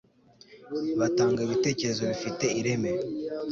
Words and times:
batanga 0.99 1.39
ibitekerezo 1.43 2.01
bifite 2.11 2.45
ireme 2.59 2.91